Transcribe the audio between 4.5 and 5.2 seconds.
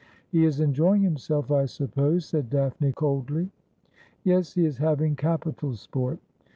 he is having